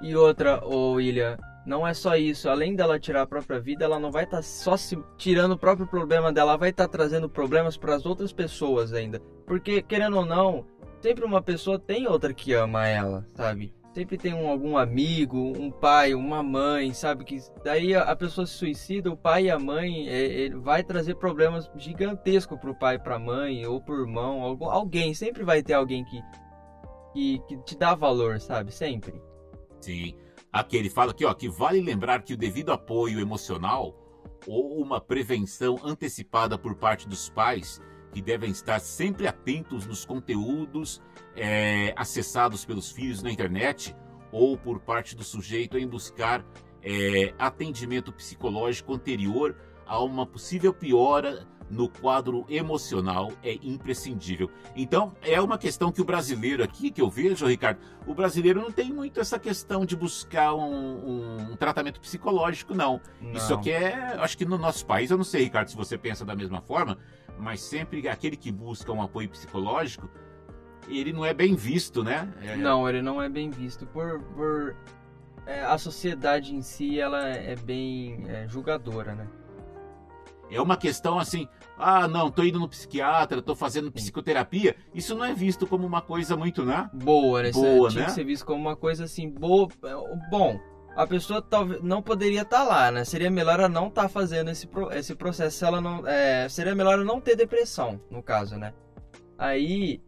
[0.00, 1.36] E outra, ô William,
[1.70, 2.50] não é só isso.
[2.50, 5.58] Além dela tirar a própria vida, ela não vai estar tá só se tirando o
[5.58, 9.20] próprio problema dela, ela vai estar tá trazendo problemas para as outras pessoas ainda.
[9.46, 10.66] Porque, querendo ou não,
[11.00, 13.72] sempre uma pessoa tem outra que ama ela, sabe?
[13.94, 17.24] Sempre tem um, algum amigo, um pai, uma mãe, sabe?
[17.24, 20.82] Que daí a, a pessoa se suicida, o pai e a mãe é, é, vai
[20.82, 25.14] trazer problemas gigantescos pro pai pra mãe, ou pro irmão, algum, alguém.
[25.14, 26.20] Sempre vai ter alguém que,
[27.12, 28.72] que, que te dá valor, sabe?
[28.72, 29.20] Sempre.
[29.80, 30.14] Sim.
[30.52, 33.94] Aqui ele fala aqui, ó, que vale lembrar que o devido apoio emocional
[34.46, 37.80] ou uma prevenção antecipada por parte dos pais
[38.12, 41.00] que devem estar sempre atentos nos conteúdos
[41.36, 43.94] é, acessados pelos filhos na internet
[44.32, 46.44] ou por parte do sujeito em buscar
[46.82, 54.50] é, atendimento psicológico anterior a uma possível piora no quadro emocional é imprescindível.
[54.74, 58.72] Então, é uma questão que o brasileiro aqui, que eu vejo, Ricardo, o brasileiro não
[58.72, 63.00] tem muito essa questão de buscar um, um tratamento psicológico, não.
[63.20, 63.32] não.
[63.32, 66.24] Isso aqui é, acho que no nosso país, eu não sei, Ricardo, se você pensa
[66.24, 66.98] da mesma forma,
[67.38, 70.10] mas sempre aquele que busca um apoio psicológico,
[70.88, 72.32] ele não é bem visto, né?
[72.42, 72.56] É...
[72.56, 74.76] Não, ele não é bem visto por, por
[75.46, 79.28] é, a sociedade em si, ela é bem é, julgadora, né?
[80.50, 84.76] É uma questão assim, ah, não, tô indo no psiquiatra, tô fazendo psicoterapia.
[84.94, 86.90] Isso não é visto como uma coisa muito, né?
[86.92, 87.52] Boa, né?
[87.52, 88.06] Boa, Tinha né?
[88.06, 89.68] que ser visto como uma coisa assim, boa.
[90.30, 90.60] Bom,
[90.96, 93.04] a pessoa talvez não poderia estar tá lá, né?
[93.04, 96.06] Seria melhor ela não estar tá fazendo esse, esse processo se ela não.
[96.06, 98.74] É, seria melhor ela não ter depressão, no caso, né?
[99.38, 100.02] Aí,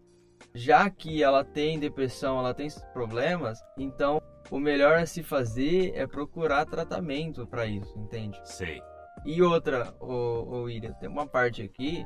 [0.54, 6.06] já que ela tem depressão, ela tem problemas, então o melhor a se fazer é
[6.06, 8.38] procurar tratamento para isso, entende?
[8.44, 8.82] Sei.
[9.24, 12.04] E outra, o, o William, tem uma parte aqui,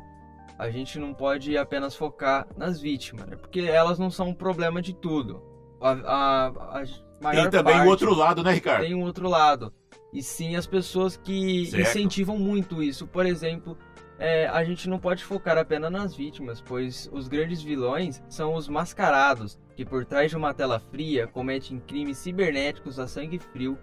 [0.59, 3.37] a gente não pode apenas focar nas vítimas, né?
[3.37, 5.43] Porque elas não são um problema de tudo.
[5.81, 6.47] A, a,
[6.81, 8.83] a tem também o outro lado, né, Ricardo?
[8.83, 9.73] Tem um outro lado.
[10.13, 11.83] E sim as pessoas que certo.
[11.83, 13.07] incentivam muito isso.
[13.07, 13.77] Por exemplo,
[14.19, 18.69] é, a gente não pode focar apenas nas vítimas, pois os grandes vilões são os
[18.69, 23.79] mascarados, que por trás de uma tela fria cometem crimes cibernéticos a sangue frio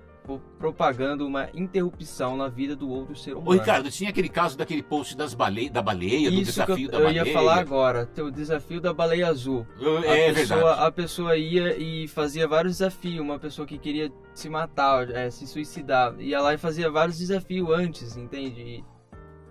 [0.57, 3.49] propagando uma interrupção na vida do outro ser humano.
[3.49, 5.69] Ô, Ricardo, tinha aquele caso daquele post das bale...
[5.69, 7.19] da baleia, Isso do desafio eu, da baleia.
[7.19, 9.67] Eu ia falar agora, o desafio da baleia azul.
[10.05, 10.88] É, a pessoa, verdade.
[10.88, 15.45] A pessoa ia e fazia vários desafios, uma pessoa que queria se matar, é, se
[15.45, 18.62] suicidar, ia lá e fazia vários desafios antes, entende?
[18.62, 18.83] E,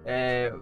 [0.04, 0.52] é,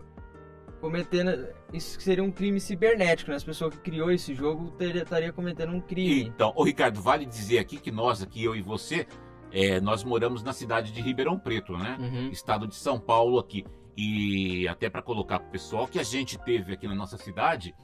[0.80, 1.48] cometendo.
[1.72, 3.36] Isso seria um crime cibernético, né?
[3.36, 6.24] As pessoas que criou esse jogo teria, estaria cometendo um crime.
[6.24, 9.06] Então, ô Ricardo, vale dizer aqui que nós, aqui, eu e você,
[9.52, 11.96] é, nós moramos na cidade de Ribeirão Preto, né?
[12.00, 12.28] Uhum.
[12.30, 13.64] Estado de São Paulo aqui.
[13.96, 17.74] E até para colocar para o pessoal que a gente teve aqui na nossa cidade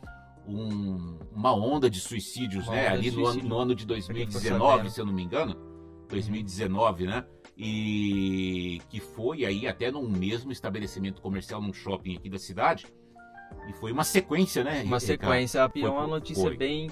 [0.46, 2.88] um, uma onda de suicídios, uma né?
[2.88, 5.56] Ali no ano, no ano, de 2019, se eu não me engano.
[6.08, 7.10] 2019, uhum.
[7.10, 7.24] né?
[7.56, 12.86] E que foi aí até num mesmo estabelecimento comercial, num shopping aqui da cidade.
[13.68, 14.82] E foi uma sequência, né?
[14.84, 15.68] Uma sequência.
[15.68, 16.56] Foi, uma notícia foi.
[16.56, 16.90] bem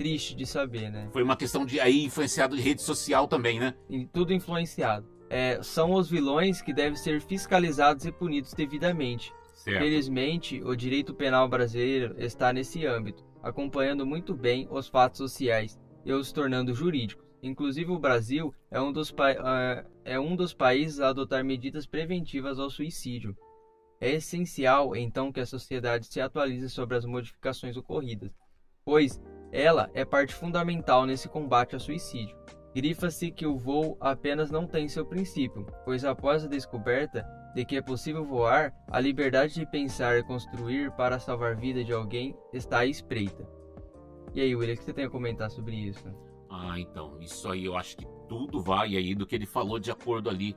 [0.00, 1.10] triste de saber, né?
[1.12, 3.74] Foi uma questão de aí influenciado de rede social também, né?
[3.90, 5.06] E tudo influenciado.
[5.28, 9.30] É, são os vilões que devem ser fiscalizados e punidos devidamente.
[9.52, 9.78] Certo.
[9.78, 16.14] Felizmente, o direito penal brasileiro está nesse âmbito, acompanhando muito bem os fatos sociais e
[16.14, 17.26] os tornando jurídicos.
[17.42, 22.58] Inclusive, o Brasil é um dos, uh, é um dos países a adotar medidas preventivas
[22.58, 23.36] ao suicídio.
[24.00, 28.30] É essencial, então, que a sociedade se atualize sobre as modificações ocorridas,
[28.82, 29.20] pois
[29.52, 32.36] ela é parte fundamental nesse combate ao suicídio.
[32.74, 37.76] Grifa-se que o voo apenas não tem seu princípio, pois após a descoberta de que
[37.76, 42.36] é possível voar, a liberdade de pensar e construir para salvar a vida de alguém
[42.52, 43.48] está à espreita.
[44.32, 46.04] E aí, William, o que você tem a comentar sobre isso?
[46.48, 49.90] Ah, então, isso aí eu acho que tudo vai aí do que ele falou de
[49.90, 50.56] acordo ali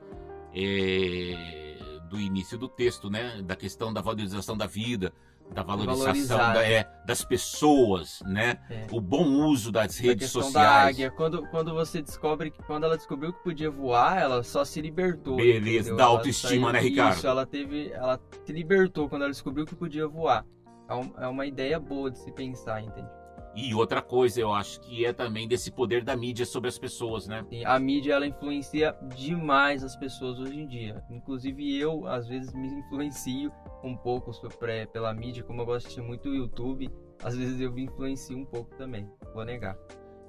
[0.54, 1.64] é,
[2.08, 3.42] do início do texto, né?
[3.42, 5.12] Da questão da valorização da vida,
[5.52, 8.58] da valorização da, é, das pessoas, né?
[8.70, 8.86] É.
[8.90, 10.52] O bom uso das redes sociais.
[10.52, 14.64] Da águia, quando, quando você descobre que quando ela descobriu que podia voar, ela só
[14.64, 15.36] se libertou.
[15.36, 15.96] Beleza, entendeu?
[15.96, 17.16] da autoestima, né, Ricardo?
[17.16, 20.44] Isso, ela teve, ela se libertou quando ela descobriu que podia voar.
[20.88, 23.08] É, é uma ideia boa de se pensar, entende?
[23.56, 27.28] E outra coisa, eu acho que é também desse poder da mídia sobre as pessoas,
[27.28, 27.44] né?
[27.48, 31.04] Sim, a mídia ela influencia demais as pessoas hoje em dia.
[31.08, 33.52] Inclusive eu, às vezes, me influencio
[33.86, 36.90] um pouco sobre, pela mídia, como eu gosto de assistir muito o YouTube,
[37.22, 39.76] às vezes eu me influencio um pouco também, vou negar.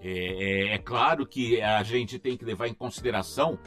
[0.02, 3.58] É, é, é claro que a gente tem que levar em consideração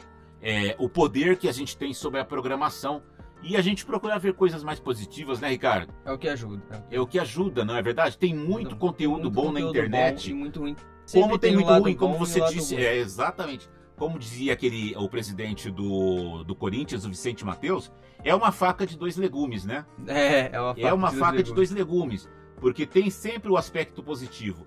[0.41, 3.03] é, o poder que a gente tem sobre a programação
[3.41, 5.93] e a gente procurar ver coisas mais positivas, né, Ricardo?
[6.05, 6.85] É o que ajuda.
[6.91, 8.17] É o que ajuda, não é verdade?
[8.17, 10.31] Tem muito conteúdo muito bom conteúdo na internet.
[10.31, 10.75] Bom muito ruim.
[11.05, 12.75] Sempre como tem, tem muito ruim, como você disse.
[12.75, 13.69] É, exatamente.
[13.99, 17.91] Como dizia aquele o presidente do, do Corinthians, o Vicente Mateus,
[18.23, 19.85] é uma faca de dois legumes, né?
[20.07, 22.29] É, é uma faca, é uma de, faca dois de dois legumes.
[22.61, 24.65] Porque tem sempre o aspecto positivo.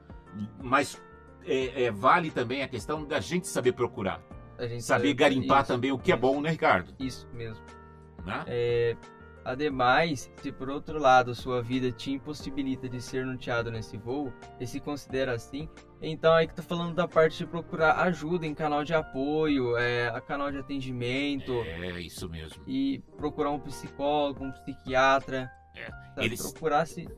[0.62, 1.01] Mas
[1.47, 4.23] é, é, vale também a questão da gente saber procurar.
[4.61, 6.95] Gente saber sabe, garimpar isso, também o que é isso, é bom, né, Ricardo?
[7.01, 7.64] Isso mesmo.
[8.25, 8.45] Né?
[8.47, 8.97] É,
[9.44, 14.66] ademais, se por outro lado sua vida te impossibilita de ser noteado nesse voo, e
[14.66, 15.68] se considera assim,
[16.00, 20.09] então aí que tô falando da parte de procurar ajuda em canal de apoio, é,
[20.09, 21.52] a canal de atendimento.
[21.52, 22.62] É, isso mesmo.
[22.66, 25.50] E procurar um psicólogo, um psiquiatra.
[25.76, 26.24] É.
[26.24, 26.40] Eles...
[26.42, 27.09] Procurar se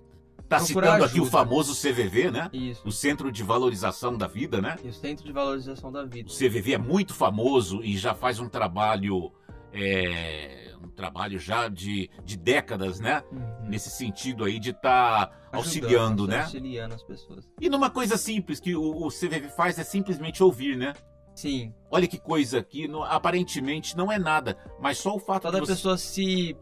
[0.48, 2.50] Tá citando aqui o famoso CVV, né?
[2.52, 2.86] Isso.
[2.86, 4.76] O Centro de Valorização da Vida, né?
[4.84, 6.28] E o Centro de Valorização da Vida.
[6.28, 9.32] O CVV é muito famoso e já faz um trabalho
[9.74, 13.22] é, um trabalho já de, de décadas, né?
[13.30, 13.68] Uhum.
[13.68, 16.42] Nesse sentido aí de estar tá auxiliando, né?
[16.42, 17.50] Auxiliando as pessoas.
[17.60, 20.94] E numa coisa simples que o, o CVV faz é simplesmente ouvir, né?
[21.34, 21.74] Sim.
[21.90, 25.66] Olha que coisa que no, aparentemente não é nada, mas só o fato Toda de
[25.66, 25.72] você...
[25.72, 26.56] pessoa se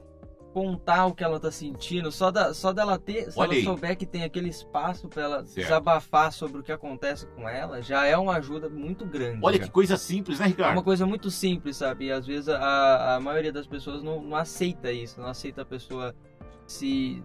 [0.52, 3.64] contar o que ela tá sentindo, só, da, só dela ter, se Olha ela aí.
[3.64, 5.66] souber que tem aquele espaço para ela certo.
[5.66, 9.40] desabafar sobre o que acontece com ela, já é uma ajuda muito grande.
[9.42, 9.64] Olha já.
[9.64, 10.70] que coisa simples, né, Ricardo?
[10.70, 12.06] É uma coisa muito simples, sabe?
[12.06, 15.64] E às vezes a, a maioria das pessoas não, não aceita isso, não aceita a
[15.64, 16.14] pessoa
[16.66, 17.22] se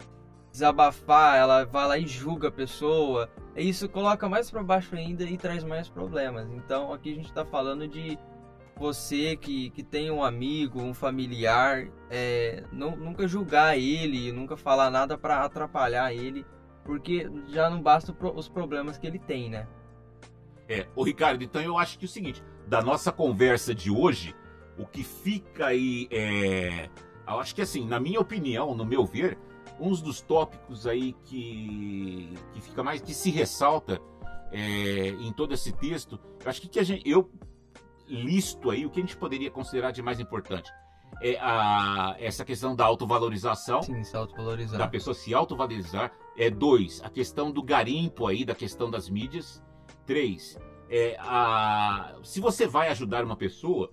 [0.52, 3.30] desabafar, ela vai lá e julga a pessoa.
[3.56, 6.50] E isso coloca mais para baixo ainda e traz mais problemas.
[6.52, 8.18] Então aqui a gente está falando de
[8.78, 14.90] você que, que tem um amigo, um familiar, é, não, nunca julgar ele, nunca falar
[14.90, 16.46] nada para atrapalhar ele,
[16.84, 19.68] porque já não basta os problemas que ele tem, né?
[20.70, 24.36] É, o Ricardo, então eu acho que é o seguinte, da nossa conversa de hoje,
[24.78, 26.90] o que fica aí é.
[27.28, 29.38] Eu acho que assim, na minha opinião, no meu ver,
[29.80, 34.00] um dos tópicos aí que, que fica mais, que se ressalta
[34.52, 37.30] é, em todo esse texto, eu acho que, que a gente, eu
[38.08, 40.72] listo aí o que a gente poderia considerar de mais importante.
[41.22, 43.82] É a, essa questão da autovalorização.
[43.82, 44.78] Sim, se autovalorizar.
[44.78, 46.12] Da pessoa se autovalorizar.
[46.38, 49.64] É, dois, a questão do garimpo aí, da questão das mídias.
[50.06, 50.58] Três,
[50.90, 53.90] é, a, se você vai ajudar uma pessoa,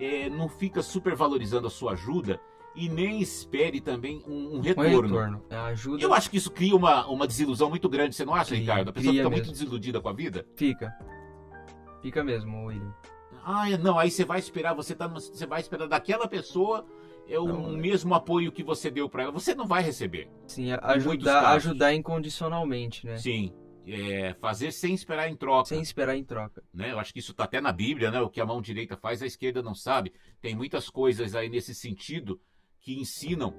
[0.00, 2.40] é, não fica supervalorizando a sua ajuda
[2.74, 4.98] e nem espere também um, um retorno.
[4.98, 5.44] Um retorno.
[5.50, 6.02] É, ajuda...
[6.02, 8.88] Eu acho que isso cria uma, uma desilusão muito grande, você não acha, cria, Ricardo?
[8.88, 9.36] A pessoa fica mesmo.
[9.36, 10.46] muito desiludida com a vida?
[10.56, 10.94] Fica.
[12.00, 12.94] Fica mesmo, William.
[13.50, 16.86] Ah, não, aí você vai esperar, você, tá, você vai esperar daquela pessoa
[17.26, 19.32] é o não, mesmo apoio que você deu para ela.
[19.32, 20.30] Você não vai receber.
[20.46, 23.16] Sim, ajudar, ajudar incondicionalmente, né?
[23.16, 23.54] Sim.
[23.86, 25.70] É, fazer sem esperar em troca.
[25.70, 26.62] Sem esperar em troca.
[26.74, 26.92] Né?
[26.92, 28.20] Eu acho que isso está até na Bíblia, né?
[28.20, 30.12] O que a mão direita faz, a esquerda não sabe.
[30.42, 32.38] Tem muitas coisas aí nesse sentido
[32.80, 33.54] que ensinam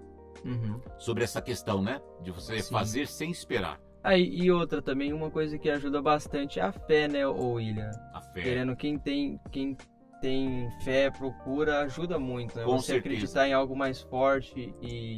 [0.46, 0.80] uhum.
[1.00, 2.00] sobre essa questão, né?
[2.22, 2.72] De você Sim.
[2.72, 3.82] fazer sem esperar.
[4.04, 7.92] Aí, ah, e outra também, uma coisa que ajuda bastante é a fé, né, William?
[8.14, 8.42] A fé.
[8.42, 9.76] Querendo quem tem, quem
[10.22, 12.64] tem fé, procura, ajuda muito, né?
[12.64, 13.16] Com Você certeza.
[13.16, 15.18] acreditar em algo mais forte e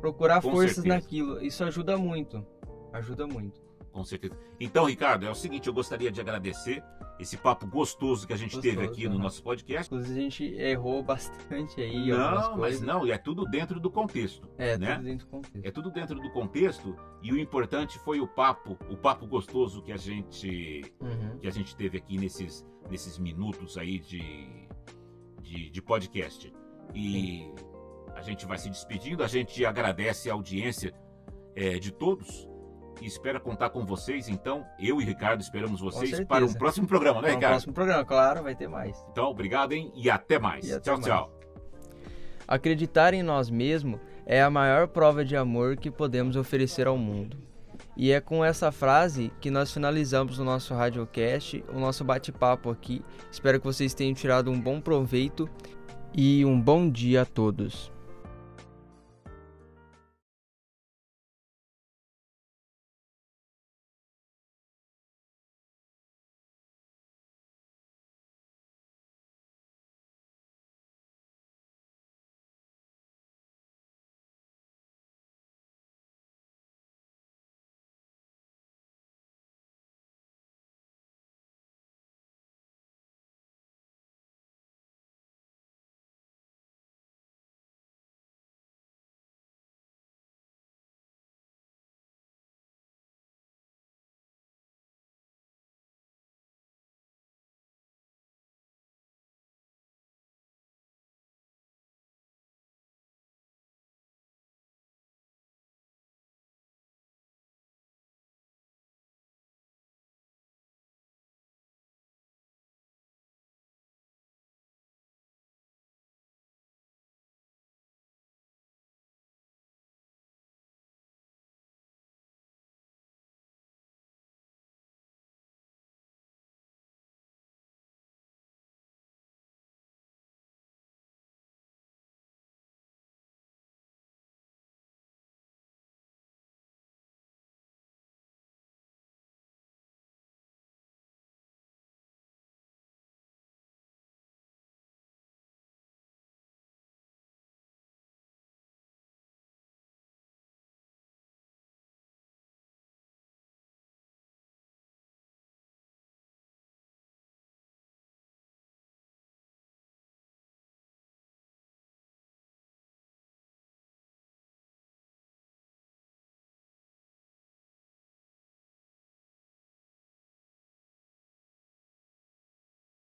[0.00, 0.94] procurar Com forças certeza.
[0.94, 1.44] naquilo.
[1.44, 2.46] Isso ajuda muito.
[2.92, 3.60] Ajuda muito.
[3.90, 4.38] Com certeza.
[4.60, 6.82] Então, Ricardo, é o seguinte, eu gostaria de agradecer
[7.18, 9.92] esse papo gostoso que a gente gostoso, teve aqui no nosso podcast.
[9.92, 12.08] Inclusive, a gente errou bastante aí.
[12.08, 14.48] Não, mas não, e é tudo dentro do contexto.
[14.58, 14.94] É, né?
[14.96, 15.66] tudo dentro do contexto.
[15.66, 19.92] É tudo dentro do contexto e o importante foi o papo, o papo gostoso que
[19.92, 21.38] a gente, uhum.
[21.38, 24.68] que a gente teve aqui nesses, nesses minutos aí de,
[25.40, 26.52] de, de podcast.
[26.94, 27.54] E Sim.
[28.14, 30.94] a gente vai se despedindo, a gente agradece a audiência
[31.54, 32.46] é, de todos
[33.00, 34.28] e espera contar com vocês.
[34.28, 37.44] Então, eu e Ricardo esperamos vocês para um próximo programa, né, Ricardo?
[37.44, 39.04] Um próximo programa, claro, vai ter mais.
[39.10, 39.92] Então, obrigado, hein?
[39.94, 40.66] E até mais.
[40.66, 41.06] E até tchau, mais.
[41.06, 41.32] tchau.
[42.46, 47.36] Acreditar em nós mesmos é a maior prova de amor que podemos oferecer ao mundo.
[47.96, 53.02] E é com essa frase que nós finalizamos o nosso radiocast, o nosso bate-papo aqui.
[53.32, 55.48] Espero que vocês tenham tirado um bom proveito
[56.14, 57.95] e um bom dia a todos.